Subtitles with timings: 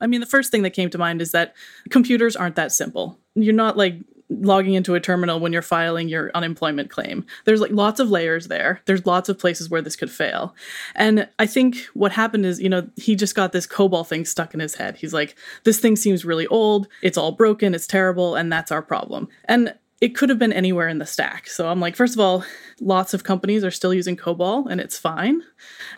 [0.00, 1.54] I mean, the first thing that came to mind is that
[1.90, 3.18] computers aren't that simple.
[3.34, 3.96] You're not like
[4.28, 7.24] logging into a terminal when you're filing your unemployment claim.
[7.44, 8.80] There's like lots of layers there.
[8.86, 10.54] There's lots of places where this could fail.
[10.94, 14.52] And I think what happened is, you know, he just got this COBOL thing stuck
[14.52, 14.96] in his head.
[14.96, 16.88] He's like, this thing seems really old.
[17.02, 17.74] It's all broken.
[17.74, 18.34] It's terrible.
[18.34, 19.28] And that's our problem.
[19.44, 21.46] And it could have been anywhere in the stack.
[21.48, 22.44] So I'm like, first of all,
[22.80, 25.42] lots of companies are still using COBOL and it's fine.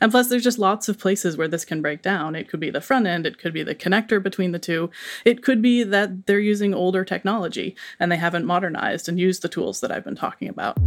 [0.01, 2.37] And plus, there's just lots of places where this can break down.
[2.37, 4.91] It could be the front end, it could be the connector between the two,
[5.25, 9.49] it could be that they're using older technology and they haven't modernized and used the
[9.49, 10.79] tools that I've been talking about.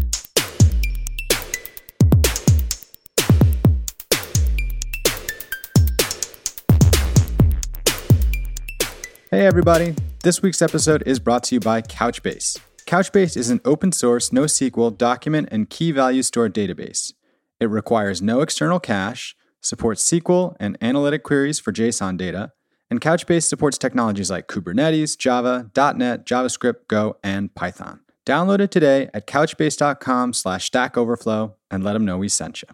[9.30, 9.96] Hey, everybody.
[10.24, 12.58] This week's episode is brought to you by Couchbase.
[12.92, 17.14] Couchbase is an open source, NoSQL document and key value store database.
[17.58, 22.52] It requires no external cache, supports SQL and analytic queries for JSON data,
[22.90, 28.02] and Couchbase supports technologies like Kubernetes, Java, .NET, JavaScript, Go, and Python.
[28.26, 32.68] Download it today at couchbase.com slash Stack Overflow and let them know we sent you.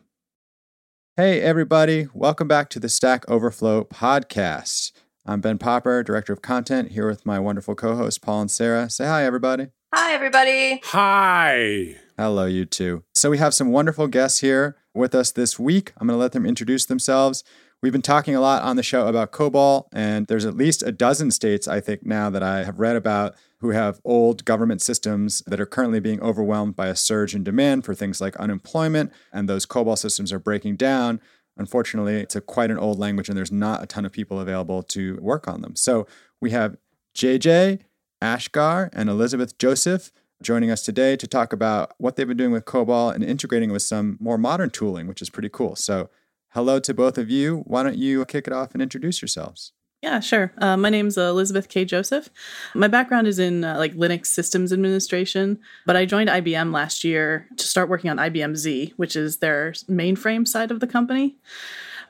[1.16, 2.08] Hey, everybody.
[2.12, 4.94] Welcome back to the Stack Overflow podcast.
[5.28, 8.90] I'm Ben Popper, Director of Content, here with my wonderful co hosts, Paul and Sarah.
[8.90, 9.68] Say hi, everybody.
[10.00, 10.80] Hi, everybody.
[10.86, 11.96] Hi.
[12.18, 13.04] Hello, you two.
[13.16, 15.92] So, we have some wonderful guests here with us this week.
[15.98, 17.44] I'm going to let them introduce themselves.
[17.82, 20.92] We've been talking a lot on the show about COBOL, and there's at least a
[20.92, 25.42] dozen states, I think, now that I have read about who have old government systems
[25.48, 29.50] that are currently being overwhelmed by a surge in demand for things like unemployment, and
[29.50, 31.20] those COBOL systems are breaking down.
[31.58, 34.84] Unfortunately, it's a quite an old language, and there's not a ton of people available
[34.84, 35.76] to work on them.
[35.76, 36.06] So
[36.40, 36.78] we have
[37.16, 37.80] JJ
[38.22, 42.66] Asghar and Elizabeth Joseph joining us today to talk about what they've been doing with
[42.66, 45.76] COBOL and integrating with some more modern tooling, which is pretty cool.
[45.76, 46.10] So,
[46.50, 47.64] hello to both of you.
[47.66, 49.74] Why don't you kick it off and introduce yourselves?
[50.02, 50.54] Yeah, sure.
[50.60, 51.84] Uh, my name's Elizabeth K.
[51.84, 52.30] Joseph.
[52.76, 57.48] My background is in uh, like Linux systems administration, but I joined IBM last year
[57.58, 61.36] to start working on IBM Z, which is their mainframe side of the company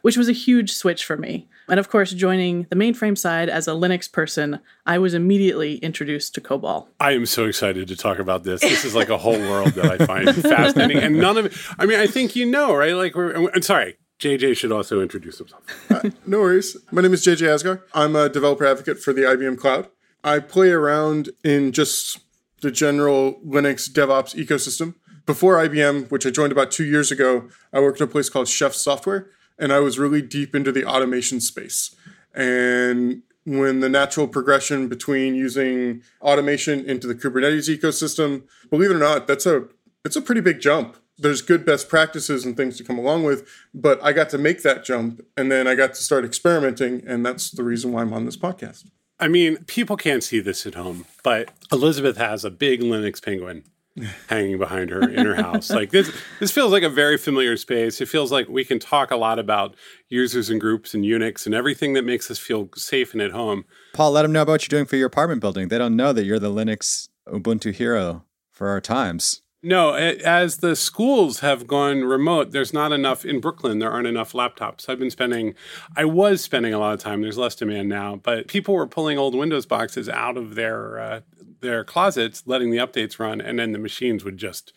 [0.02, 1.48] which was a huge switch for me.
[1.70, 6.34] And of course, joining the mainframe side as a Linux person, I was immediately introduced
[6.36, 6.88] to COBOL.
[7.00, 8.62] I am so excited to talk about this.
[8.62, 10.98] This is like a whole world that I find fascinating.
[11.04, 12.94] And none of it, I mean, I think you know, right?
[12.94, 15.64] Like, we're, I'm sorry, JJ should also introduce himself.
[15.92, 16.78] uh, no worries.
[16.92, 17.82] My name is JJ Asghar.
[17.94, 19.90] I'm a developer advocate for the IBM Cloud.
[20.24, 22.20] I play around in just
[22.62, 24.96] the general Linux DevOps ecosystem.
[25.26, 28.48] Before IBM, which I joined about two years ago, I worked at a place called
[28.48, 29.28] Chef Software,
[29.60, 31.96] and I was really deep into the automation space.
[32.34, 39.00] And when the natural progression between using automation into the Kubernetes ecosystem, believe it or
[39.00, 39.68] not, that's a
[40.04, 40.98] it's a pretty big jump.
[41.18, 44.62] There's good best practices and things to come along with, but I got to make
[44.62, 48.14] that jump and then I got to start experimenting and that's the reason why I'm
[48.14, 48.86] on this podcast.
[49.20, 53.64] I mean, people can't see this at home, but Elizabeth has a big Linux penguin
[54.28, 55.70] hanging behind her in her house.
[55.70, 58.02] Like this this feels like a very familiar space.
[58.02, 59.76] It feels like we can talk a lot about
[60.10, 63.66] users and groups and Unix and everything that makes us feel safe and at home.
[63.94, 65.68] Paul, let them know about what you're doing for your apartment building.
[65.68, 69.42] They don't know that you're the Linux Ubuntu hero for our times.
[69.64, 73.80] No, as the schools have gone remote, there's not enough in Brooklyn.
[73.80, 74.88] There aren't enough laptops.
[74.88, 75.56] I've been spending,
[75.96, 77.22] I was spending a lot of time.
[77.22, 81.22] There's less demand now, but people were pulling old Windows boxes out of their uh,
[81.62, 84.74] their closets, letting the updates run, and then the machines would just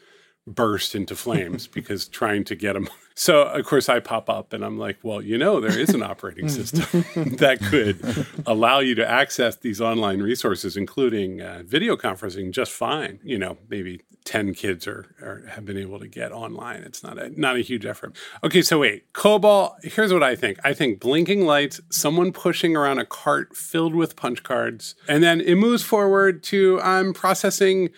[0.55, 2.88] burst into flames because trying to get them.
[3.16, 6.03] So, of course, I pop up and I'm like, well, you know, there is an
[6.03, 7.05] operating system
[7.37, 13.19] that could allow you to access these online resources, including uh, video conferencing, just fine.
[13.22, 16.82] You know, maybe 10 kids are, are, have been able to get online.
[16.82, 18.17] It's not a not a huge effort.
[18.44, 20.59] Okay, so wait, COBOL, here's what I think.
[20.65, 25.41] I think blinking lights, someone pushing around a cart filled with punch cards, and then
[25.41, 27.91] it moves forward to I'm processing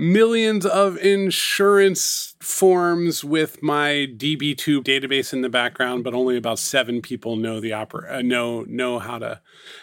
[0.00, 7.02] millions of insurance forms with my DB2 database in the background, but only about seven
[7.02, 9.40] people know the opera uh, know know how to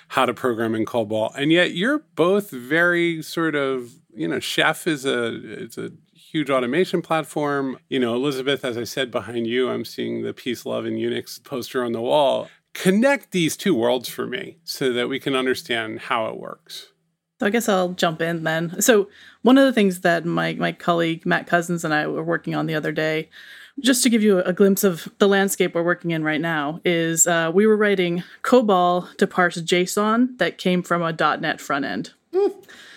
[0.09, 1.33] how to program in COBOL.
[1.35, 6.49] And yet you're both very sort of you know, Chef is a it's a huge
[6.49, 7.77] automation platform.
[7.87, 11.41] You know, Elizabeth, as I said behind you, I'm seeing the Peace, Love, and Unix
[11.41, 12.49] poster on the wall.
[12.73, 16.91] Connect these two worlds for me so that we can understand how it works.
[17.39, 18.81] So I guess I'll jump in then.
[18.81, 19.09] So
[19.43, 22.65] one of the things that my my colleague Matt Cousins and I were working on
[22.65, 23.29] the other day,
[23.79, 27.27] just to give you a glimpse of the landscape we're working in right now, is
[27.27, 32.13] uh, we were writing COBOL to parse JSON that came from a .NET front end.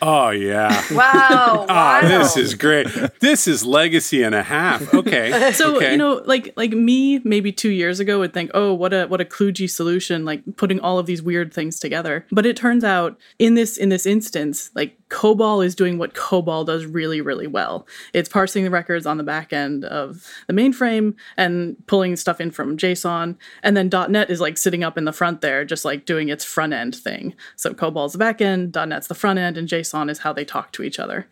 [0.02, 0.82] Oh yeah.
[0.93, 1.49] Wow.
[1.70, 2.08] Ah, wow.
[2.08, 2.87] this is great.
[3.20, 4.93] This is legacy and a half.
[4.94, 5.50] Okay.
[5.61, 5.93] So okay.
[5.93, 9.20] you know, like like me, maybe two years ago would think, oh, what a what
[9.20, 12.25] a kludgy solution, like putting all of these weird things together.
[12.31, 16.67] But it turns out in this in this instance, like COBOL is doing what COBOL
[16.67, 17.87] does really really well.
[18.14, 22.50] It's parsing the records on the back end of the mainframe and pulling stuff in
[22.50, 26.06] from JSON, and then .NET is like sitting up in the front there, just like
[26.06, 27.35] doing its front end thing.
[27.56, 30.73] So COBOL's the back end, .NET's the front end, and JSON is how they talk
[30.73, 31.27] to each other.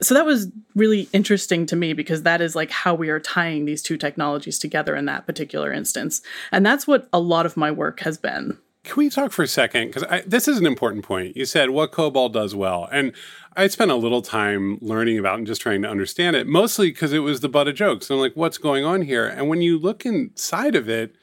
[0.00, 3.64] So that was really interesting to me because that is like how we are tying
[3.64, 6.22] these two technologies together in that particular instance.
[6.50, 8.58] And that's what a lot of my work has been.
[8.84, 9.92] Can we talk for a second?
[9.92, 11.36] Because this is an important point.
[11.36, 12.88] You said what COBOL does well.
[12.90, 13.12] And
[13.54, 17.12] I spent a little time learning about and just trying to understand it, mostly because
[17.12, 18.10] it was the butt of jokes.
[18.10, 19.24] I'm like, what's going on here?
[19.24, 21.14] And when you look inside of it,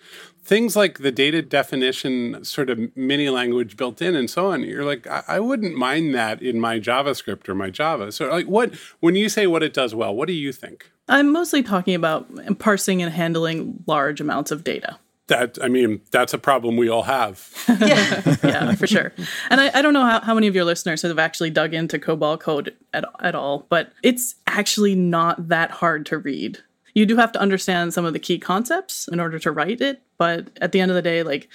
[0.50, 4.84] things like the data definition sort of mini language built in and so on, you're
[4.84, 8.12] like, I, I wouldn't mind that in my JavaScript or my Java.
[8.12, 10.92] So, like, what, when you say what it does well, what do you think?
[11.08, 14.98] I'm mostly talking about parsing and handling large amounts of data.
[15.28, 17.48] That, I mean, that's a problem we all have.
[17.80, 18.38] yeah.
[18.44, 19.14] yeah, for sure.
[19.52, 22.00] And I, I don't know how, how many of your listeners have actually dug into
[22.00, 26.58] COBOL code at, at all, but it's actually not that hard to read.
[26.94, 30.02] You do have to understand some of the key concepts in order to write it,
[30.18, 31.50] but at the end of the day, like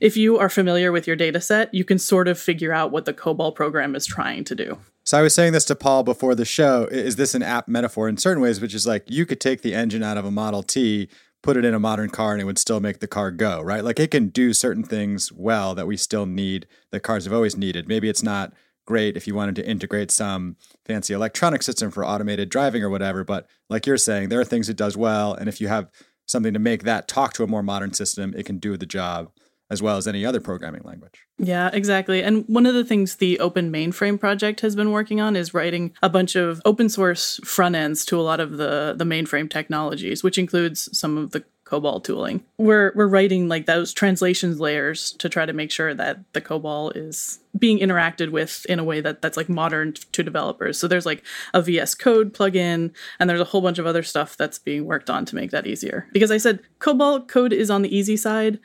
[0.00, 3.04] if you are familiar with your data set, you can sort of figure out what
[3.04, 4.78] the COBOL program is trying to do.
[5.04, 6.84] So I was saying this to Paul before the show.
[6.90, 9.74] Is this an app metaphor in certain ways, which is like you could take the
[9.74, 11.08] engine out of a Model T,
[11.42, 13.84] put it in a modern car, and it would still make the car go, right?
[13.84, 17.56] Like it can do certain things well that we still need, that cars have always
[17.56, 17.88] needed.
[17.88, 18.52] Maybe it's not
[18.88, 20.56] great if you wanted to integrate some
[20.86, 23.22] fancy electronic system for automated driving or whatever.
[23.22, 25.34] But like you're saying, there are things it does well.
[25.34, 25.90] And if you have
[26.24, 29.30] something to make that talk to a more modern system, it can do the job
[29.70, 31.26] as well as any other programming language.
[31.36, 32.22] Yeah, exactly.
[32.22, 35.92] And one of the things the Open Mainframe project has been working on is writing
[36.02, 40.24] a bunch of open source front ends to a lot of the the mainframe technologies,
[40.24, 42.42] which includes some of the COBOL tooling.
[42.56, 46.96] We're we're writing like those translations layers to try to make sure that the COBOL
[46.96, 50.78] is being interacted with in a way that that's like modern to developers.
[50.78, 54.36] So there's like a VS Code plugin, and there's a whole bunch of other stuff
[54.36, 56.06] that's being worked on to make that easier.
[56.12, 58.58] Because I said COBOL code is on the easy side,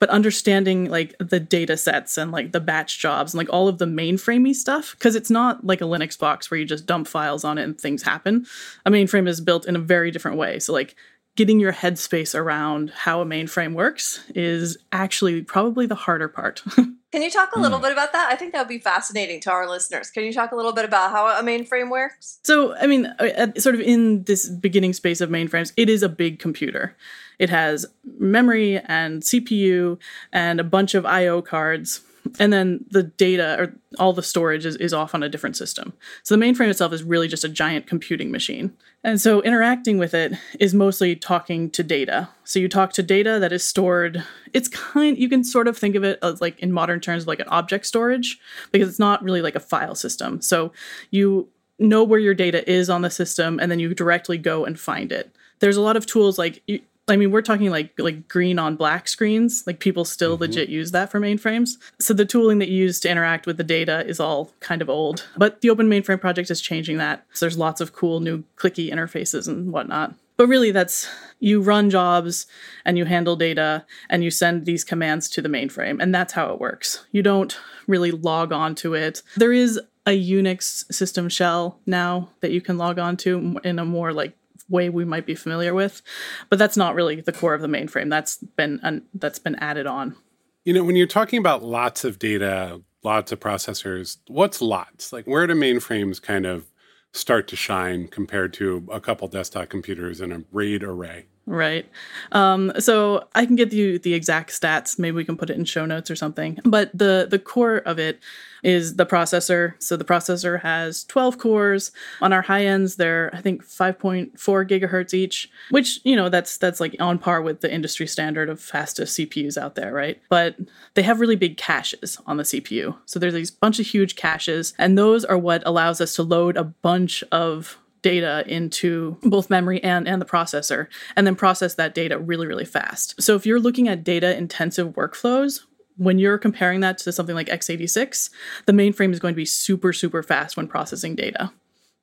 [0.00, 3.78] but understanding like the data sets and like the batch jobs and like all of
[3.78, 7.42] the mainframey stuff because it's not like a linux box where you just dump files
[7.44, 8.44] on it and things happen
[8.84, 10.94] a mainframe is built in a very different way so like
[11.36, 16.62] getting your headspace around how a mainframe works is actually probably the harder part
[17.14, 18.32] Can you talk a little bit about that?
[18.32, 20.10] I think that would be fascinating to our listeners.
[20.10, 22.40] Can you talk a little bit about how a mainframe works?
[22.42, 26.08] So, I mean, uh, sort of in this beginning space of mainframes, it is a
[26.08, 26.96] big computer.
[27.38, 27.86] It has
[28.18, 29.96] memory and CPU
[30.32, 32.00] and a bunch of I/O cards,
[32.38, 35.92] and then the data or all the storage is, is off on a different system.
[36.22, 38.72] So the mainframe itself is really just a giant computing machine.
[39.02, 42.28] And so interacting with it is mostly talking to data.
[42.44, 44.24] So you talk to data that is stored.
[44.52, 47.40] It's kind you can sort of think of it as like in modern terms like
[47.40, 48.40] an object storage
[48.72, 50.40] because it's not really like a file system.
[50.40, 50.72] So
[51.10, 51.48] you
[51.78, 55.12] know where your data is on the system and then you directly go and find
[55.12, 55.34] it.
[55.60, 56.62] There's a lot of tools like
[57.06, 59.64] I mean, we're talking like like green on black screens.
[59.66, 60.42] Like people still mm-hmm.
[60.42, 61.76] legit use that for mainframes.
[61.98, 64.88] So the tooling that you use to interact with the data is all kind of
[64.88, 65.26] old.
[65.36, 67.26] But the Open Mainframe project is changing that.
[67.34, 70.14] So there's lots of cool new clicky interfaces and whatnot.
[70.36, 71.08] But really, that's
[71.38, 72.46] you run jobs
[72.84, 76.52] and you handle data and you send these commands to the mainframe, and that's how
[76.52, 77.06] it works.
[77.12, 77.56] You don't
[77.86, 79.22] really log on to it.
[79.36, 83.84] There is a Unix system shell now that you can log on to in a
[83.84, 84.36] more like
[84.68, 86.02] way we might be familiar with,
[86.50, 88.10] but that's not really the core of the mainframe.
[88.10, 90.16] That's been un- that's been added on.
[90.64, 95.12] You know, when you're talking about lots of data, lots of processors, what's lots?
[95.12, 96.70] Like, where do mainframes kind of
[97.12, 101.26] start to shine compared to a couple desktop computers and a RAID array?
[101.46, 101.86] Right.
[102.32, 104.98] Um, so I can get you the exact stats.
[104.98, 106.58] Maybe we can put it in show notes or something.
[106.64, 108.18] But the the core of it
[108.62, 109.74] is the processor.
[109.78, 111.92] So the processor has 12 cores.
[112.22, 116.80] On our high ends, they're I think 5.4 gigahertz each, which you know that's that's
[116.80, 120.20] like on par with the industry standard of fastest CPUs out there, right?
[120.30, 120.56] But
[120.94, 122.96] they have really big caches on the CPU.
[123.04, 126.56] So there's these bunch of huge caches, and those are what allows us to load
[126.56, 131.94] a bunch of data into both memory and, and the processor and then process that
[131.94, 135.62] data really really fast so if you're looking at data intensive workflows
[135.96, 138.28] when you're comparing that to something like x86
[138.66, 141.50] the mainframe is going to be super super fast when processing data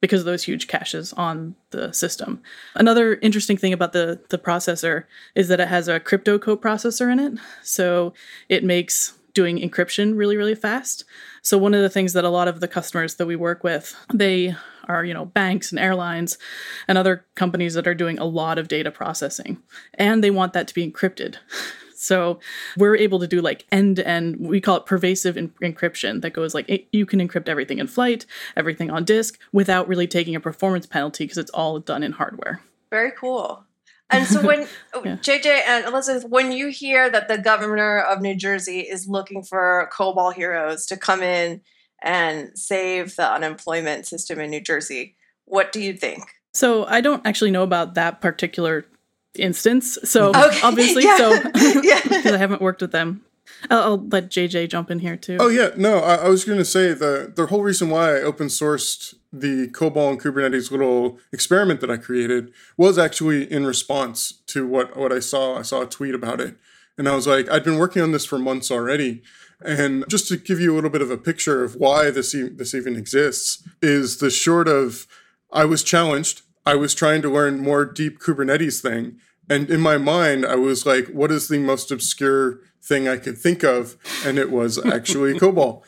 [0.01, 2.41] because of those huge caches on the system.
[2.73, 5.03] Another interesting thing about the, the processor
[5.35, 7.33] is that it has a crypto coprocessor in it.
[7.61, 8.13] So
[8.49, 11.05] it makes doing encryption really, really fast.
[11.43, 13.95] So one of the things that a lot of the customers that we work with,
[14.11, 14.55] they
[14.87, 16.37] are, you know, banks and airlines
[16.87, 19.61] and other companies that are doing a lot of data processing.
[19.95, 21.37] And they want that to be encrypted.
[22.01, 22.39] So
[22.77, 26.33] we're able to do like end to end, we call it pervasive en- encryption that
[26.33, 28.25] goes like it, you can encrypt everything in flight,
[28.57, 32.59] everything on disk without really taking a performance penalty because it's all done in hardware.
[32.89, 33.65] Very cool.
[34.09, 34.61] And so when
[35.05, 35.17] Yeah.
[35.17, 39.87] JJ and Elizabeth, when you hear that the governor of New Jersey is looking for
[39.93, 41.61] COBOL heroes to come in
[42.01, 45.15] and save the unemployment system in New Jersey,
[45.45, 46.23] what do you think?
[46.53, 48.85] So I don't actually know about that particular
[49.37, 49.97] instance.
[50.03, 51.17] So Okay, obviously, yeah.
[51.17, 51.31] so
[51.83, 52.01] Yeah.
[52.03, 53.21] because I haven't worked with them.
[53.69, 55.37] I'll, I'll let JJ jump in here too.
[55.39, 58.21] Oh yeah, no, I, I was going to say the the whole reason why I
[58.21, 64.41] open sourced the COBOL and Kubernetes little experiment that I created was actually in response
[64.47, 65.57] to what what I saw.
[65.57, 66.55] I saw a tweet about it,
[66.97, 69.21] and I was like, I'd been working on this for months already.
[69.63, 72.49] And just to give you a little bit of a picture of why this e-
[72.49, 75.07] this even exists is the short of
[75.51, 76.41] I was challenged.
[76.65, 79.17] I was trying to learn more deep Kubernetes thing,
[79.49, 83.37] and in my mind, I was like, what is the most obscure thing I could
[83.37, 83.97] think of?
[84.25, 85.83] And it was actually COBOL.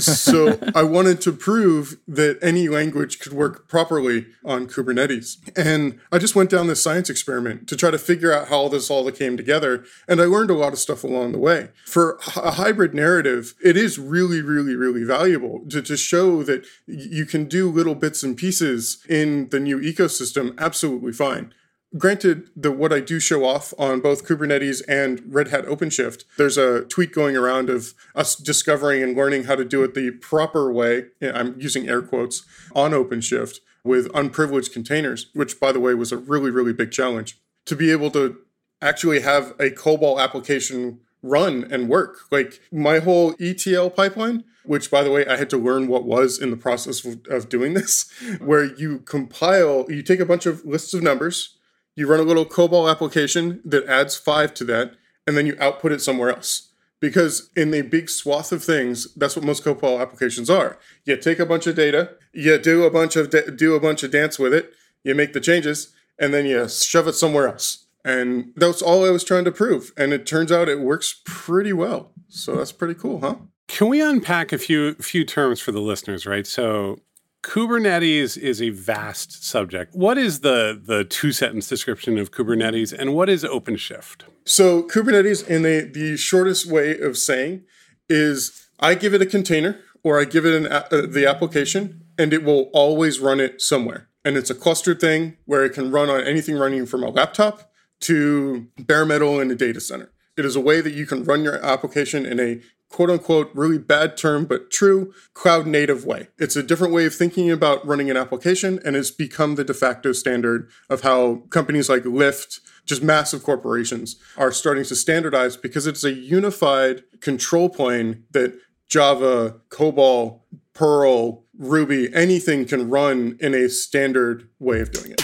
[0.00, 5.38] so I wanted to prove that any language could work properly on Kubernetes.
[5.56, 8.68] And I just went down this science experiment to try to figure out how all
[8.68, 9.84] this all came together.
[10.08, 11.68] And I learned a lot of stuff along the way.
[11.84, 17.26] For a hybrid narrative, it is really, really, really valuable to, to show that you
[17.26, 21.52] can do little bits and pieces in the new ecosystem absolutely fine
[21.96, 26.58] granted the what i do show off on both kubernetes and red hat openshift there's
[26.58, 30.72] a tweet going around of us discovering and learning how to do it the proper
[30.72, 36.10] way i'm using air quotes on openshift with unprivileged containers which by the way was
[36.10, 37.38] a really really big challenge.
[37.66, 38.38] To be able to
[38.82, 42.18] actually have a cobol application run and work.
[42.30, 46.38] Like my whole etl pipeline which by the way i had to learn what was
[46.38, 48.10] in the process of, of doing this
[48.40, 51.58] where you compile you take a bunch of lists of numbers
[51.96, 54.94] you run a little COBOL application that adds five to that,
[55.26, 56.70] and then you output it somewhere else.
[57.00, 60.78] Because in a big swath of things, that's what most COBOL applications are.
[61.04, 64.02] You take a bunch of data, you do a bunch of da- do a bunch
[64.02, 64.72] of dance with it,
[65.02, 67.86] you make the changes, and then you shove it somewhere else.
[68.04, 69.92] And that's all I was trying to prove.
[69.96, 72.12] And it turns out it works pretty well.
[72.28, 73.36] So that's pretty cool, huh?
[73.68, 76.46] Can we unpack a few few terms for the listeners, right?
[76.46, 77.00] So
[77.44, 79.94] Kubernetes is a vast subject.
[79.94, 84.22] What is the the two sentence description of Kubernetes and what is OpenShift?
[84.46, 87.62] So Kubernetes, in a, the shortest way of saying,
[88.08, 92.32] is I give it a container or I give it an, uh, the application, and
[92.32, 94.08] it will always run it somewhere.
[94.24, 97.70] And it's a clustered thing where it can run on anything running from a laptop
[98.00, 100.10] to bare metal in a data center.
[100.36, 102.60] It is a way that you can run your application in a
[102.94, 106.28] quote unquote really bad term but true cloud native way.
[106.38, 109.74] It's a different way of thinking about running an application and it's become the de
[109.74, 115.88] facto standard of how companies like Lyft, just massive corporations, are starting to standardize because
[115.88, 123.68] it's a unified control plane that Java, COBOL, Perl, Ruby, anything can run in a
[123.68, 125.22] standard way of doing it.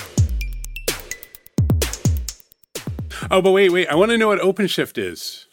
[3.31, 3.87] Oh, but wait, wait.
[3.87, 5.47] I want to know what OpenShift is.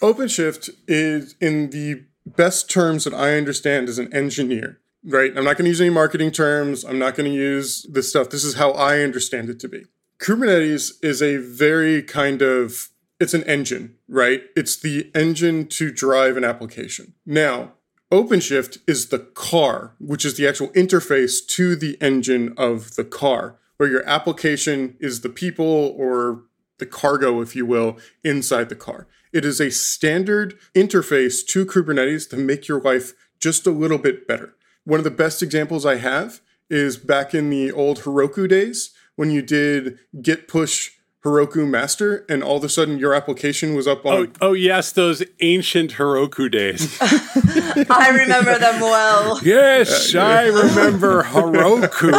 [0.00, 5.36] OpenShift is, in the best terms that I understand, as an engineer, right?
[5.36, 6.84] I'm not going to use any marketing terms.
[6.84, 8.30] I'm not going to use this stuff.
[8.30, 9.84] This is how I understand it to be.
[10.20, 14.44] Kubernetes is a very kind of it's an engine, right?
[14.56, 17.12] It's the engine to drive an application.
[17.26, 17.74] Now,
[18.10, 23.56] OpenShift is the car, which is the actual interface to the engine of the car,
[23.76, 26.44] where your application is the people or
[26.78, 29.06] the cargo, if you will, inside the car.
[29.32, 34.26] It is a standard interface to Kubernetes to make your life just a little bit
[34.26, 34.54] better.
[34.84, 39.30] One of the best examples I have is back in the old Heroku days when
[39.30, 40.90] you did git push
[41.24, 44.90] Heroku master and all of a sudden your application was up Oh, on oh yes,
[44.92, 46.96] those ancient Heroku days.
[47.90, 49.38] I remember them well.
[49.42, 52.14] yes, I remember Heroku.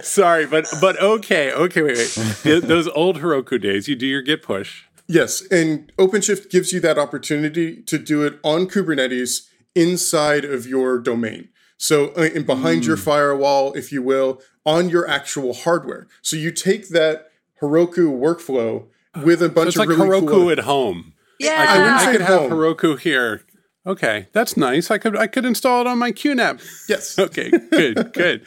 [0.04, 1.98] Sorry, but but okay, okay, wait,
[2.44, 2.60] wait.
[2.64, 4.82] Those old Heroku days, you do your git push.
[5.08, 10.98] Yes, and OpenShift gives you that opportunity to do it on Kubernetes inside of your
[10.98, 11.48] domain.
[11.78, 16.08] So, uh, and behind your firewall, if you will, on your actual hardware.
[16.20, 17.30] So you take that
[17.62, 18.88] Heroku workflow
[19.24, 20.50] with a So bunch it's of like really Heroku cool.
[20.50, 21.14] at home.
[21.38, 21.56] Yeah.
[21.56, 22.50] I could, wouldn't I say could at have home.
[22.50, 23.42] Heroku here.
[23.88, 24.90] Okay, that's nice.
[24.90, 26.62] I could I could install it on my QNAP.
[26.88, 27.18] Yes.
[27.28, 28.42] Okay, good, good.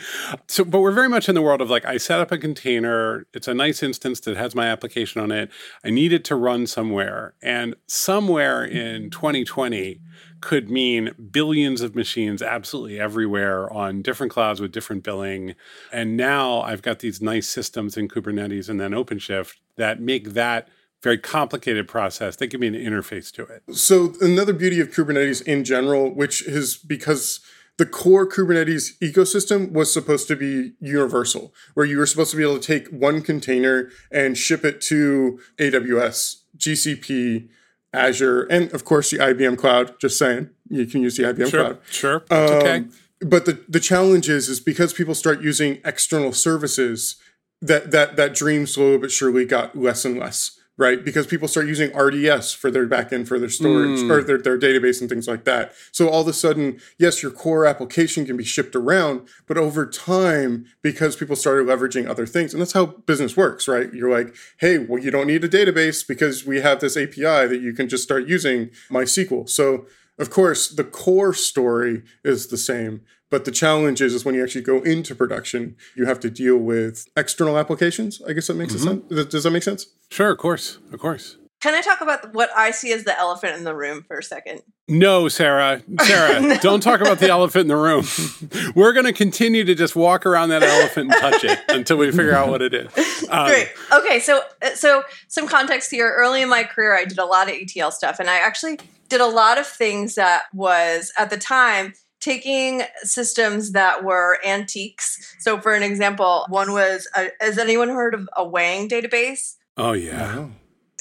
[0.47, 3.25] So, but we're very much in the world of like I set up a container.
[3.33, 5.49] It's a nice instance that has my application on it.
[5.83, 9.99] I need it to run somewhere, and somewhere in 2020
[10.41, 15.55] could mean billions of machines absolutely everywhere on different clouds with different billing.
[15.91, 20.67] And now I've got these nice systems in Kubernetes and then OpenShift that make that
[21.03, 22.35] very complicated process.
[22.35, 23.63] They give me an interface to it.
[23.75, 27.39] So another beauty of Kubernetes in general, which is because
[27.77, 32.43] the core Kubernetes ecosystem was supposed to be universal, where you were supposed to be
[32.43, 37.49] able to take one container and ship it to AWS, GCP,
[37.93, 39.99] Azure, and of course the IBM Cloud.
[39.99, 41.79] Just saying, you can use the IBM Sure, Cloud.
[41.89, 42.75] sure, that's okay.
[42.77, 42.91] Um,
[43.21, 47.17] But the, the challenge is, is because people start using external services,
[47.61, 51.05] that that that dream slowly but surely got less and less, right?
[51.05, 54.09] Because people start using RDS for their backend for their storage Mm.
[54.09, 55.73] or their, their database and things like that.
[55.91, 59.85] So all of a sudden, yes, your core application can be shipped around, but over
[59.85, 63.93] time, because people started leveraging other things, and that's how business works, right?
[63.93, 67.59] You're like, hey, well, you don't need a database because we have this API that
[67.61, 69.47] you can just start using MySQL.
[69.47, 69.85] So
[70.21, 74.43] of course, the core story is the same, but the challenge is, is when you
[74.43, 78.21] actually go into production, you have to deal with external applications.
[78.27, 79.01] I guess that makes sense.
[79.09, 79.87] Does- Does that make sense?
[80.09, 81.37] Sure, of course, of course.
[81.61, 84.23] Can I talk about what I see as the elephant in the room for a
[84.23, 84.63] second?
[84.87, 88.03] No, Sarah, Sarah, don't talk about the elephant in the room.
[88.75, 92.09] We're going to continue to just walk around that elephant and touch it until we
[92.09, 92.87] figure out what it is.
[93.29, 93.69] Um, Great.
[93.93, 94.41] Okay, so
[94.73, 96.11] so some context here.
[96.17, 98.79] Early in my career, I did a lot of ETL stuff, and I actually
[99.11, 105.35] did a lot of things that was at the time taking systems that were antiques.
[105.39, 109.55] So, for an example, one was uh has anyone heard of a Wang database?
[109.77, 110.37] Oh yeah.
[110.37, 110.49] Wow.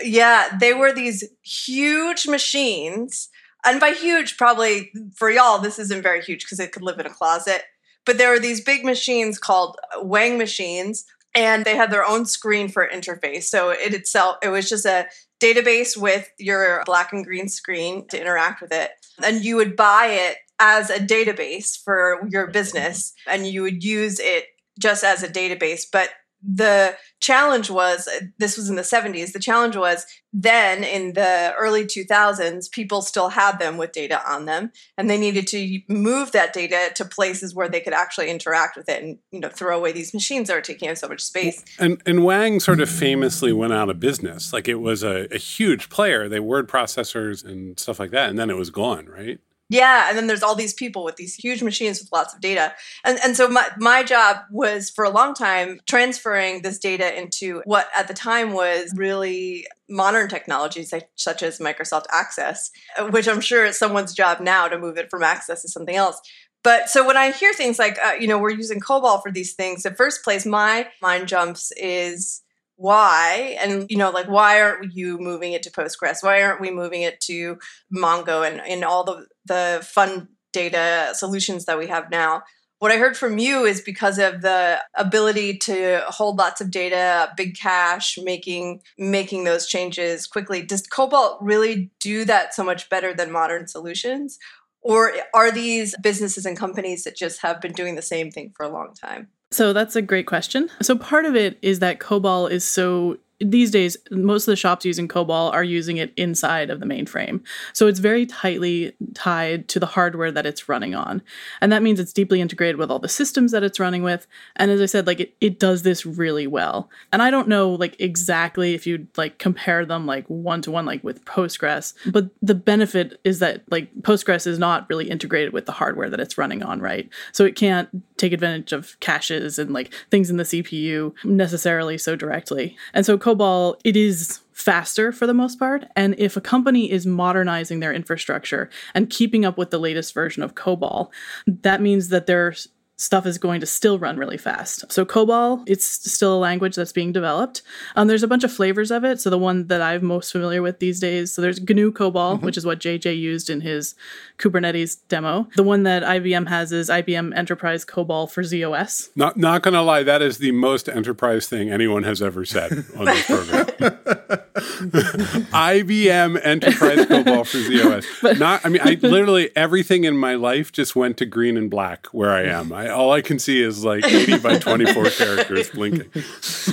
[0.02, 3.28] Yeah, they were these huge machines.
[3.64, 7.06] And by huge, probably for y'all, this isn't very huge because it could live in
[7.06, 7.62] a closet.
[8.06, 12.68] But there were these big machines called Wang machines, and they had their own screen
[12.68, 13.44] for interface.
[13.44, 15.06] So it itself, it was just a
[15.40, 18.90] database with your black and green screen to interact with it.
[19.22, 24.20] And you would buy it as a database for your business, and you would use
[24.20, 24.44] it
[24.78, 25.84] just as a database.
[25.90, 26.10] But
[26.42, 31.52] the challenge was uh, this was in the 70s the challenge was then in the
[31.58, 36.32] early 2000s people still had them with data on them and they needed to move
[36.32, 39.76] that data to places where they could actually interact with it and you know throw
[39.76, 42.88] away these machines that are taking up so much space And and Wang sort of
[42.88, 44.52] famously went out of business.
[44.52, 46.28] Like it was a, a huge player.
[46.28, 49.38] They word processors and stuff like that, and then it was gone, right?
[49.70, 52.74] Yeah, and then there's all these people with these huge machines with lots of data.
[53.04, 57.62] And and so my my job was for a long time transferring this data into
[57.64, 62.72] what at the time was really modern technologies such as Microsoft Access,
[63.10, 66.20] which I'm sure is someone's job now to move it from Access to something else.
[66.62, 69.54] But so when I hear things like, uh, you know, we're using COBOL for these
[69.54, 72.42] things, the first place my mind jumps is
[72.80, 76.22] why and you know like why aren't you moving it to postgres?
[76.22, 77.58] Why aren't we moving it to
[77.94, 82.42] mongo and, and all the the fun data solutions that we have now?
[82.78, 87.30] What i heard from you is because of the ability to hold lots of data
[87.36, 90.62] big cache making making those changes quickly.
[90.62, 94.38] Does cobalt really do that so much better than modern solutions?
[94.80, 98.64] Or are these businesses and companies that just have been doing the same thing for
[98.64, 100.70] a long time So that's a great question.
[100.80, 104.84] So part of it is that COBOL is so these days most of the shops
[104.84, 107.42] using COBOL are using it inside of the mainframe.
[107.72, 111.22] So it's very tightly tied to the hardware that it's running on.
[111.60, 114.26] And that means it's deeply integrated with all the systems that it's running with.
[114.56, 116.90] And as I said, like it, it does this really well.
[117.12, 120.84] And I don't know like exactly if you'd like compare them like one to one
[120.84, 125.64] like with Postgres, but the benefit is that like Postgres is not really integrated with
[125.64, 127.08] the hardware that it's running on, right?
[127.32, 132.16] So it can't take advantage of caches and like things in the CPU necessarily so
[132.16, 132.76] directly.
[132.92, 135.84] And so COBOL, it is faster for the most part.
[135.94, 140.42] And if a company is modernizing their infrastructure and keeping up with the latest version
[140.42, 141.10] of COBOL,
[141.46, 142.54] that means that their
[143.00, 144.84] stuff is going to still run really fast.
[144.92, 147.62] So COBOL, it's still a language that's being developed.
[147.96, 149.20] Um, there's a bunch of flavors of it.
[149.20, 152.58] So the one that I'm most familiar with these days, so there's GNU COBOL, which
[152.58, 153.94] is what JJ used in his
[154.36, 155.48] Kubernetes demo.
[155.56, 159.08] The one that IBM has is IBM Enterprise COBOL for z/OS.
[159.16, 163.06] Not not gonna lie, that is the most enterprise thing anyone has ever said on
[163.06, 163.66] this program.
[164.60, 168.04] IBM Enterprise COBOL for z/OS.
[168.38, 172.06] Not, I mean, I literally everything in my life just went to green and black
[172.08, 172.72] where I am.
[172.72, 176.10] I, all I can see is like 80 by 24 characters blinking.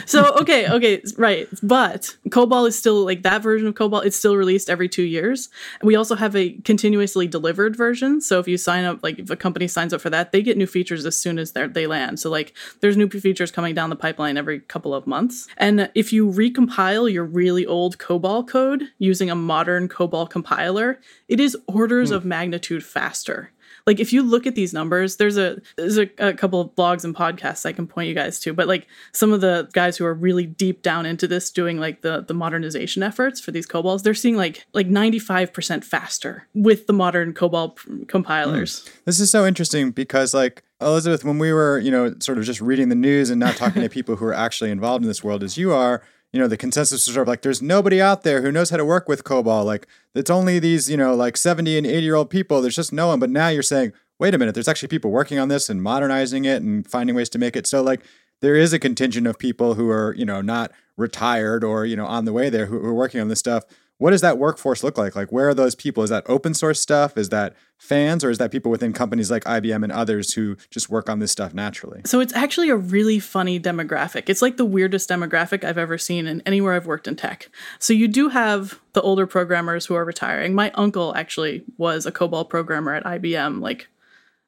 [0.05, 1.47] so okay, okay, right.
[1.63, 4.05] But COBOL is still like that version of COBOL.
[4.05, 5.49] It's still released every two years.
[5.81, 8.21] We also have a continuously delivered version.
[8.21, 10.57] So if you sign up, like if a company signs up for that, they get
[10.57, 12.19] new features as soon as they land.
[12.19, 15.47] So like there's new features coming down the pipeline every couple of months.
[15.57, 21.39] And if you recompile your really old COBOL code using a modern COBOL compiler, it
[21.39, 22.15] is orders mm.
[22.15, 23.51] of magnitude faster
[23.87, 27.03] like if you look at these numbers there's a there's a, a, couple of blogs
[27.03, 30.05] and podcasts i can point you guys to but like some of the guys who
[30.05, 34.03] are really deep down into this doing like the the modernization efforts for these COBOLs
[34.03, 39.03] they're seeing like like 95% faster with the modern cobol p- compilers mm.
[39.05, 42.61] this is so interesting because like elizabeth when we were you know sort of just
[42.61, 45.41] reading the news and not talking to people who are actually involved in this world
[45.41, 46.03] as you are
[46.37, 48.77] you know, the consensus was sort of like there's nobody out there who knows how
[48.77, 49.65] to work with COBOL.
[49.65, 52.61] Like it's only these, you know, like 70 and 80 year old people.
[52.61, 53.19] There's just no one.
[53.19, 56.45] But now you're saying, wait a minute, there's actually people working on this and modernizing
[56.45, 57.65] it and finding ways to make it.
[57.65, 58.01] So like
[58.41, 62.05] there is a contingent of people who are, you know, not retired or, you know,
[62.05, 63.63] on the way there who, who are working on this stuff
[63.97, 65.15] what does that workforce look like?
[65.15, 66.03] Like, where are those people?
[66.03, 67.17] Is that open source stuff?
[67.17, 70.89] Is that fans, or is that people within companies like IBM and others who just
[70.89, 72.01] work on this stuff naturally?
[72.05, 74.29] So it's actually a really funny demographic.
[74.29, 77.49] It's like the weirdest demographic I've ever seen in anywhere I've worked in tech.
[77.79, 80.53] So you do have the older programmers who are retiring.
[80.53, 83.87] My uncle actually was a COBOL programmer at IBM, like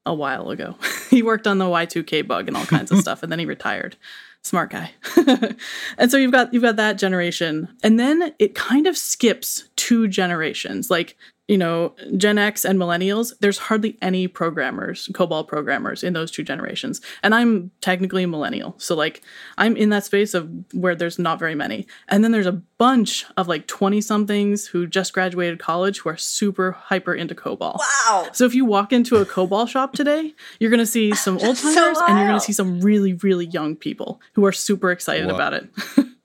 [0.09, 0.75] a while ago.
[1.09, 3.95] he worked on the Y2K bug and all kinds of stuff, and then he retired
[4.41, 4.91] smart guy.
[5.97, 7.69] and so you've got you've got that generation.
[7.83, 10.89] And then it kind of skips two generations.
[10.89, 11.17] Like
[11.49, 16.43] you know, Gen X and millennials, there's hardly any programmers, COBOL programmers in those two
[16.43, 17.01] generations.
[17.23, 18.75] And I'm technically a millennial.
[18.77, 19.23] So, like,
[19.57, 21.87] I'm in that space of where there's not very many.
[22.07, 26.17] And then there's a bunch of like 20 somethings who just graduated college who are
[26.17, 27.79] super hyper into COBOL.
[27.79, 28.27] Wow.
[28.31, 31.57] So, if you walk into a COBOL shop today, you're going to see some old
[31.57, 34.91] timers so and you're going to see some really, really young people who are super
[34.91, 35.67] excited about it.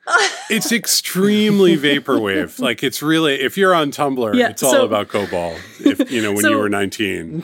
[0.51, 2.59] it's extremely vaporwave.
[2.59, 5.59] Like it's really if you're on Tumblr, yeah, it's all about COBOL.
[5.81, 7.43] If you know when so, you were 19.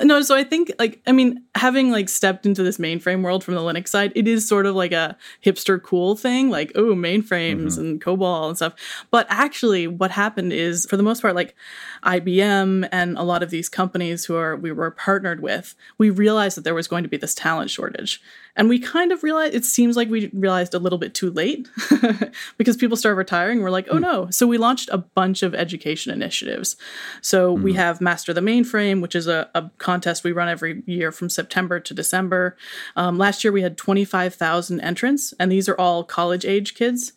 [0.04, 3.54] no, so I think like I mean having like stepped into this mainframe world from
[3.54, 7.72] the Linux side, it is sort of like a hipster cool thing, like oh mainframes
[7.72, 7.80] mm-hmm.
[7.80, 8.74] and COBOL and stuff.
[9.10, 11.56] But actually, what happened is for the most part, like
[12.04, 16.56] IBM and a lot of these companies who are we were partnered with, we realized
[16.56, 18.20] that there was going to be this talent shortage.
[18.56, 21.68] And we kind of realized it seems like we realized a little bit too late
[22.56, 23.62] because people started retiring.
[23.62, 24.28] We're like, oh no.
[24.30, 26.76] So we launched a bunch of education initiatives.
[27.20, 27.62] So mm-hmm.
[27.62, 31.28] we have Master the Mainframe, which is a, a, contest we run every year from
[31.28, 32.56] September to December.
[32.96, 37.12] Um, last year we had 25,000 entrants, and these are all college age kids.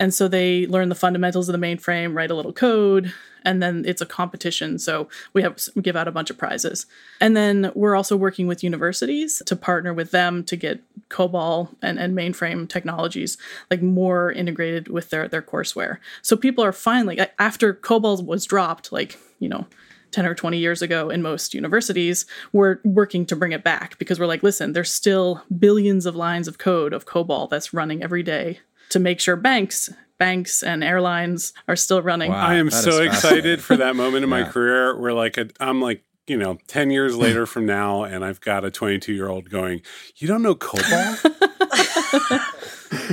[0.00, 3.12] And so they learn the fundamentals of the mainframe, write a little code,
[3.44, 4.78] and then it's a competition.
[4.78, 6.86] So we have we give out a bunch of prizes.
[7.20, 11.98] And then we're also working with universities to partner with them to get COBOL and,
[11.98, 13.36] and mainframe technologies
[13.70, 15.98] like more integrated with their their courseware.
[16.22, 19.66] So people are finally after COBOL was dropped, like, you know,
[20.12, 24.18] 10 or 20 years ago in most universities, we're working to bring it back because
[24.18, 28.22] we're like, listen, there's still billions of lines of code of COBOL that's running every
[28.22, 28.60] day
[28.90, 32.30] to make sure banks banks and airlines are still running.
[32.30, 35.80] Wow, I am so excited for that moment in my career where like i am
[35.80, 39.50] like you know 10 years later from now and I've got a 22 year old
[39.50, 39.82] going,
[40.16, 41.36] "You don't know COBOL?"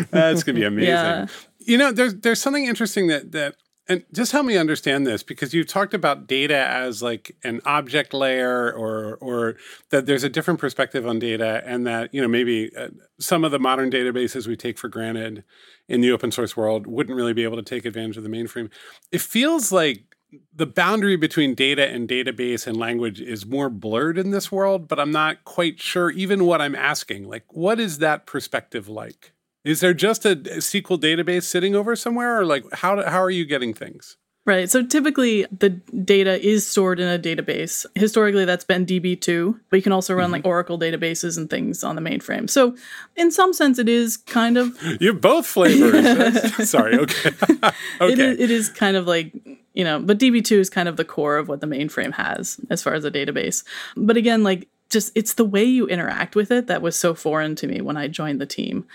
[0.11, 0.89] That's going to be amazing.
[0.89, 1.27] Yeah.
[1.59, 3.55] You know, there's there's something interesting that that
[3.89, 8.13] and just help me understand this because you've talked about data as like an object
[8.13, 9.55] layer or or
[9.89, 13.51] that there's a different perspective on data and that you know maybe uh, some of
[13.51, 15.43] the modern databases we take for granted
[15.87, 18.69] in the open source world wouldn't really be able to take advantage of the mainframe.
[19.11, 20.15] It feels like
[20.53, 24.99] the boundary between data and database and language is more blurred in this world, but
[24.99, 27.29] I'm not quite sure even what I'm asking.
[27.29, 29.31] Like what is that perspective like?
[29.67, 33.45] Is there just a SQL database sitting over somewhere, or like how how are you
[33.45, 34.15] getting things?
[34.45, 34.69] Right.
[34.69, 37.85] So typically the data is stored in a database.
[37.95, 40.31] Historically, that's been DB2, but you can also run mm-hmm.
[40.31, 42.49] like Oracle databases and things on the mainframe.
[42.49, 42.73] So
[43.17, 44.81] in some sense, it is kind of.
[45.01, 46.69] You have both flavors.
[46.69, 46.97] Sorry.
[46.97, 47.31] Okay.
[47.41, 47.73] okay.
[48.01, 49.33] It is, it is kind of like,
[49.73, 52.81] you know, but DB2 is kind of the core of what the mainframe has as
[52.81, 53.65] far as a database.
[53.97, 57.55] But again, like just it's the way you interact with it that was so foreign
[57.55, 58.85] to me when I joined the team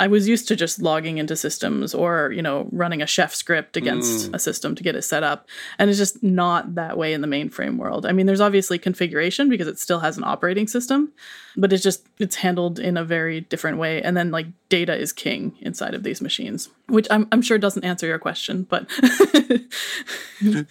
[0.00, 3.76] I was used to just logging into systems or, you know, running a chef script
[3.76, 4.34] against mm.
[4.34, 5.46] a system to get it set up.
[5.78, 8.06] And it's just not that way in the mainframe world.
[8.06, 11.12] I mean, there's obviously configuration because it still has an operating system,
[11.56, 14.02] but it's just it's handled in a very different way.
[14.02, 17.84] And then like data is king inside of these machines, which I'm I'm sure doesn't
[17.84, 18.88] answer your question, but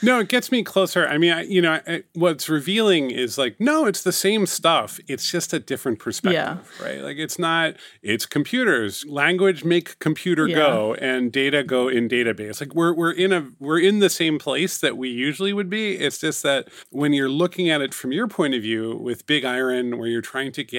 [0.01, 1.07] No, it gets me closer.
[1.07, 4.99] I mean, I, you know, I, what's revealing is like, no, it's the same stuff.
[5.07, 7.01] It's just a different perspective, right?
[7.01, 7.75] Like, it's not.
[8.01, 9.05] It's computers.
[9.07, 10.55] Language make computer Yeah.
[10.55, 12.59] go, and data go in database.
[12.59, 15.97] Like, we're we're in a we're in the same place that we usually would be.
[15.97, 19.45] It's just that when you're looking at it from your point of view with Big
[19.45, 20.78] Iron, where you're trying to get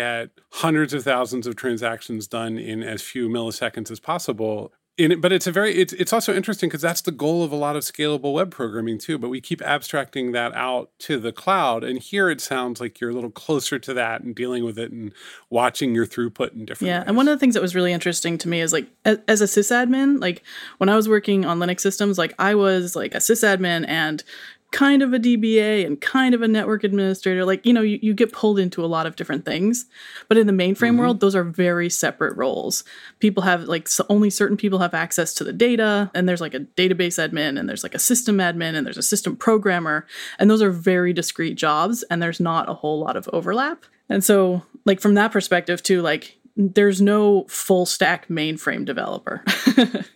[0.53, 5.33] hundreds of thousands of transactions done in as few milliseconds as possible, in it, but
[5.33, 7.83] it's a very it's it's also interesting because that's the goal of a lot of
[7.83, 9.19] scalable web programming too.
[9.19, 13.11] But we keep abstracting that out to the cloud, and here it sounds like you're
[13.11, 15.13] a little closer to that and dealing with it and
[15.49, 16.89] watching your throughput in different.
[16.89, 17.05] Yeah, ways.
[17.09, 19.41] and one of the things that was really interesting to me is like as, as
[19.41, 20.43] a sysadmin, like
[20.79, 24.23] when I was working on Linux systems, like I was like a sysadmin and
[24.73, 27.45] kind of a DBA and kind of a network administrator.
[27.45, 29.87] Like, you know, you, you get pulled into a lot of different things.
[30.29, 30.99] But in the mainframe mm-hmm.
[30.99, 32.85] world, those are very separate roles.
[33.19, 36.55] People have like so only certain people have access to the data, and there's like
[36.55, 40.07] a database admin, and there's like a system admin, and there's a system programmer.
[40.39, 43.85] And those are very discrete jobs, and there's not a whole lot of overlap.
[44.09, 49.45] And so, like, from that perspective, too, like, there's no full stack mainframe developer.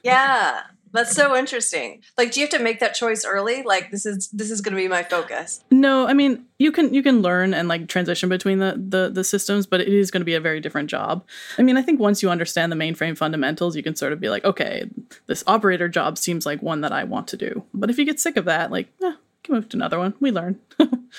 [0.04, 0.60] Yeah.
[0.94, 2.02] That's so interesting.
[2.16, 3.62] Like, do you have to make that choice early?
[3.64, 5.62] Like, this is this is going to be my focus.
[5.70, 9.24] no, I mean you can you can learn and like transition between the, the the
[9.24, 11.24] systems, but it is going to be a very different job.
[11.58, 14.28] I mean, I think once you understand the mainframe fundamentals, you can sort of be
[14.28, 14.88] like, okay,
[15.26, 17.64] this operator job seems like one that I want to do.
[17.74, 20.14] But if you get sick of that, like, eh, you can move to another one.
[20.20, 20.60] We learn.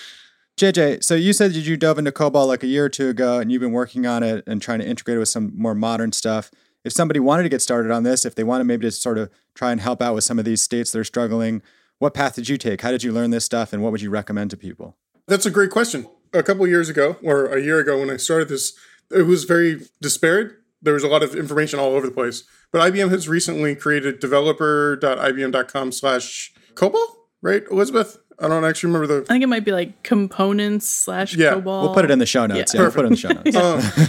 [0.58, 3.40] JJ, so you said that you dove into COBOL like a year or two ago
[3.40, 6.14] and you've been working on it and trying to integrate it with some more modern
[6.14, 6.50] stuff.
[6.86, 9.30] If somebody wanted to get started on this, if they wanted maybe to sort of
[9.56, 11.64] try and help out with some of these states that are struggling,
[11.98, 12.82] what path did you take?
[12.82, 14.96] How did you learn this stuff and what would you recommend to people?
[15.28, 16.08] That's a great question.
[16.32, 18.78] A couple years ago, or a year ago when I started this,
[19.10, 20.54] it was very disparate.
[20.82, 22.44] There was a lot of information all over the place.
[22.72, 27.06] But IBM has recently created developer.ibm.com slash COBOL,
[27.42, 28.20] right, Elizabeth?
[28.40, 31.82] I don't actually remember the I think it might be like components slash Yeah, COBOL.
[31.84, 32.74] We'll put it in the show notes.
[32.74, 32.82] Yeah.
[32.82, 33.56] Yeah, we'll put it in the show notes.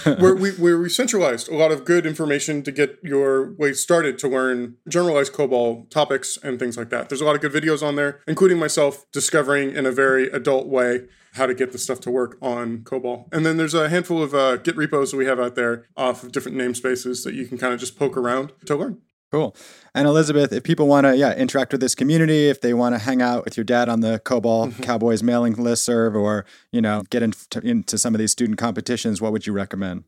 [0.07, 3.73] um, where we where we centralized a lot of good information to get your way
[3.73, 7.09] started to learn generalized COBOL topics and things like that.
[7.09, 10.67] There's a lot of good videos on there, including myself discovering in a very adult
[10.67, 11.03] way
[11.35, 13.27] how to get the stuff to work on COBOL.
[13.31, 16.23] And then there's a handful of uh, Git repos that we have out there off
[16.23, 19.03] of different namespaces that you can kind of just poke around to learn.
[19.33, 19.57] Cool.
[19.95, 22.99] And Elizabeth, if people want to, yeah, interact with this community, if they want to
[22.99, 24.83] hang out with your dad on the COBOL mm-hmm.
[24.83, 29.33] Cowboys mailing listserv, or you know, get into, into some of these student competitions, what
[29.33, 30.05] would you recommend?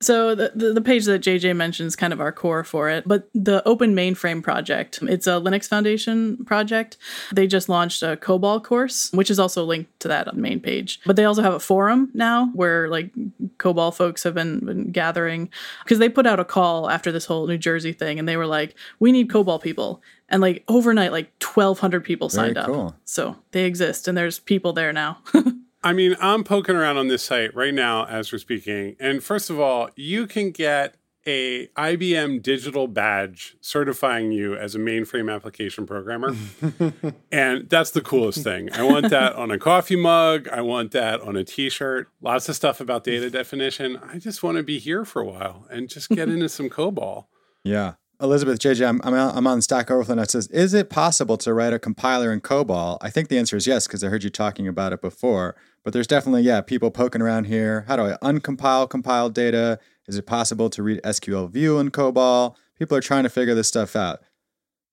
[0.00, 3.30] So the, the the page that JJ mentions kind of our core for it, but
[3.34, 6.98] the Open Mainframe project, it's a Linux Foundation project.
[7.32, 11.00] They just launched a COBOL course, which is also linked to that main page.
[11.06, 13.10] But they also have a forum now where like
[13.56, 15.48] COBOL folks have been, been gathering
[15.82, 18.46] because they put out a call after this whole New Jersey thing, and they were
[18.46, 22.68] like, "We need COBOL people." And like overnight, like 1,200 people signed up.
[23.06, 25.18] So they exist, and there's people there now.
[25.86, 28.96] I mean, I'm poking around on this site right now as we're speaking.
[28.98, 34.80] And first of all, you can get a IBM digital badge certifying you as a
[34.80, 36.34] mainframe application programmer.
[37.30, 38.72] and that's the coolest thing.
[38.72, 40.48] I want that on a coffee mug.
[40.48, 42.08] I want that on a t-shirt.
[42.20, 44.00] Lots of stuff about data definition.
[44.12, 47.26] I just want to be here for a while and just get into some COBOL.
[47.64, 47.94] Yeah.
[48.20, 51.52] Elizabeth, JJ, I'm, I'm, I'm on Stack Overflow and it says, is it possible to
[51.52, 52.98] write a compiler in COBOL?
[53.02, 55.54] I think the answer is yes, because I heard you talking about it before.
[55.84, 57.84] But there's definitely, yeah, people poking around here.
[57.86, 59.78] How do I uncompile compiled data?
[60.08, 62.56] Is it possible to read SQL view in COBOL?
[62.78, 64.20] People are trying to figure this stuff out.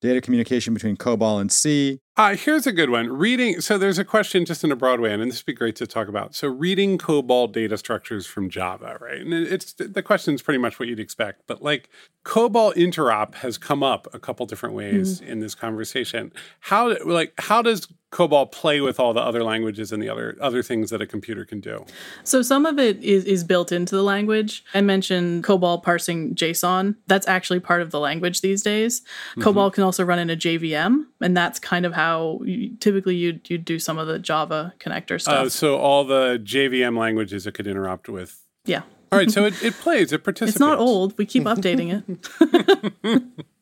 [0.01, 2.01] Data communication between COBOL and C.
[2.15, 3.12] Uh, here's a good one.
[3.12, 3.60] Reading.
[3.60, 5.88] So there's a question just in a broad way, and this would be great to
[5.88, 6.36] talk about.
[6.36, 9.19] So reading COBOL data structures from Java, right?
[9.21, 11.41] And it's the question is pretty much what you'd expect.
[11.47, 11.89] But like
[12.23, 16.32] COBOL interop has come up a couple different ways in this conversation.
[16.60, 20.62] How like how does COBOL play with all the other languages and the other other
[20.62, 21.84] things that a computer can do?
[22.23, 24.63] So some of it is, is built into the language.
[24.76, 26.95] I mentioned COBOL parsing JSON.
[27.08, 29.02] That's actually part of the language these days.
[29.38, 32.03] COBOL can also run in a JVM, and that's kind of how
[32.44, 35.52] you, typically you'd, you'd do some of the Java connector Uh, stuff.
[35.52, 38.42] so all the JVM languages it could interop with.
[38.66, 38.82] yeah.
[39.12, 40.56] All right, so it, it plays, it participates.
[40.56, 41.16] It's not old.
[41.20, 43.24] We keep updating it.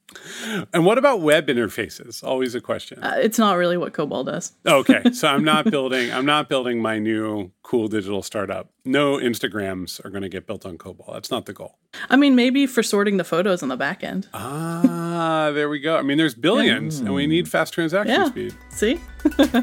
[0.74, 2.24] and what about web interfaces?
[2.24, 3.02] Always a question.
[3.04, 4.52] Uh, it's not really what COBOL does.
[4.67, 6.12] okay, so I'm not building.
[6.12, 8.69] I'm not building my new cool digital startup.
[8.84, 11.13] No Instagrams are going to get built on COBOL.
[11.13, 11.78] That's not the goal.
[12.10, 14.28] I mean, maybe for sorting the photos on the back end.
[14.34, 15.97] Ah, there we go.
[15.97, 18.26] I mean, there's billions, and we need fast transaction Yeah.
[18.30, 18.56] speed.
[18.71, 19.00] See?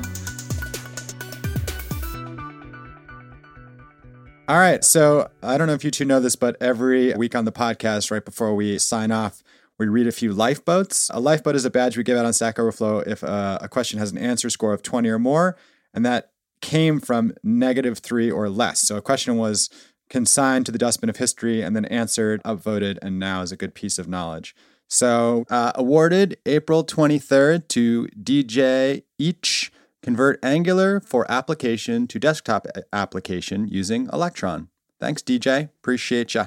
[4.48, 4.82] All right.
[4.82, 8.10] So I don't know if you two know this, but every week on the podcast,
[8.10, 9.42] right before we sign off,
[9.78, 11.10] we read a few lifeboats.
[11.14, 13.98] A lifeboat is a badge we give out on Stack Overflow if uh, a question
[13.98, 15.56] has an answer score of 20 or more,
[15.94, 18.80] and that came from negative three or less.
[18.80, 19.70] So a question was
[20.10, 23.74] consigned to the dustbin of history and then answered, upvoted, and now is a good
[23.74, 24.56] piece of knowledge.
[24.88, 29.70] So uh, awarded April 23rd to DJ Each.
[30.00, 34.68] Convert Angular for application to desktop application using Electron.
[35.00, 35.64] Thanks, DJ.
[35.80, 36.46] Appreciate ya.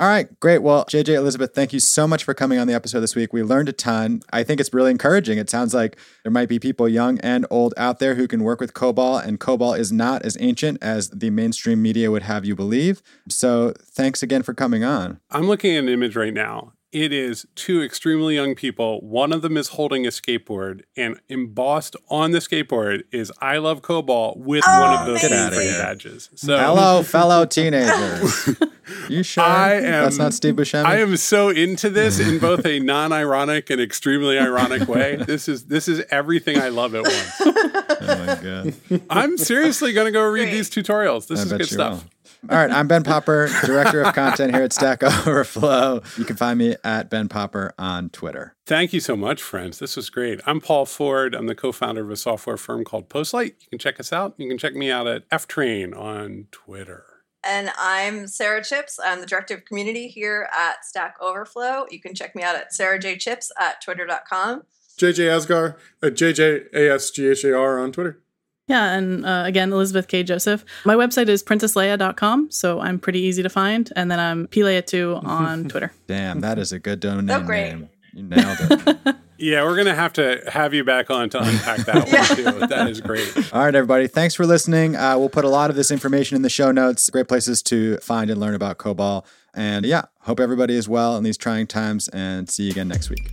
[0.00, 0.58] All right, great.
[0.58, 3.32] Well, JJ Elizabeth, thank you so much for coming on the episode this week.
[3.32, 4.22] We learned a ton.
[4.32, 5.38] I think it's really encouraging.
[5.38, 8.60] It sounds like there might be people young and old out there who can work
[8.60, 12.54] with COBOL, and COBOL is not as ancient as the mainstream media would have you
[12.54, 13.02] believe.
[13.28, 15.18] So thanks again for coming on.
[15.32, 16.74] I'm looking at an image right now.
[16.90, 19.00] It is two extremely young people.
[19.00, 23.82] One of them is holding a skateboard, and embossed on the skateboard is "I love
[23.82, 25.78] Cobalt" with oh, one of those Get outta free here.
[25.78, 26.30] badges.
[26.34, 28.56] So Hello, fellow teenagers.
[29.10, 29.44] You sure?
[29.44, 30.84] I am- That's not Steve Buscemi?
[30.86, 35.16] I am so into this in both a non-ironic and extremely ironic way.
[35.26, 37.32] This is this is everything I love at once.
[37.40, 39.02] Oh my god.
[39.10, 40.52] I'm seriously going to go read Great.
[40.52, 41.26] these tutorials.
[41.26, 42.02] This I is good stuff.
[42.04, 42.10] will.
[42.48, 46.02] All right, I'm Ben Popper, director of content here at Stack Overflow.
[46.16, 48.54] You can find me at Ben Popper on Twitter.
[48.64, 49.80] Thank you so much, friends.
[49.80, 50.40] This was great.
[50.46, 51.34] I'm Paul Ford.
[51.34, 53.54] I'm the co-founder of a software firm called Postlight.
[53.60, 54.34] You can check us out.
[54.36, 57.04] You can check me out at ftrain on Twitter.
[57.42, 59.00] And I'm Sara Chipps.
[59.02, 61.86] I'm the director of community here at Stack Overflow.
[61.90, 64.62] You can check me out at sarajchipps at twitter.com.
[64.96, 68.20] JJ Asghar uh, at JJASGHAR on Twitter.
[68.68, 70.22] Yeah, and uh, again, Elizabeth K.
[70.22, 70.64] Joseph.
[70.84, 73.90] My website is princessleia.com, so I'm pretty easy to find.
[73.96, 75.92] And then I'm pleia2 on Twitter.
[76.06, 77.70] Damn, that is a good domain Oh, great.
[77.70, 77.88] name.
[78.14, 79.16] You nailed it.
[79.40, 82.50] Yeah, we're going to have to have you back on to unpack that Yeah.
[82.50, 82.66] one too.
[82.66, 83.36] That is great.
[83.54, 84.08] All right, everybody.
[84.08, 84.96] Thanks for listening.
[84.96, 87.08] Uh, we'll put a lot of this information in the show notes.
[87.08, 89.24] Great places to find and learn about COBOL.
[89.54, 93.10] And yeah, hope everybody is well in these trying times and see you again next
[93.10, 93.30] week.